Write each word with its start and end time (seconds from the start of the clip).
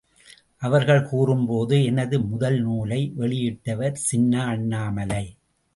அவர்கள் 0.57 1.03
கூறும்போது, 1.03 1.83
எனது 1.83 2.19
முதல் 2.21 2.59
நூலை 2.59 3.13
வெளியிட்டவர் 3.19 3.93
சின்ன 3.93 4.45
அண்ணாமலை. 4.45 5.25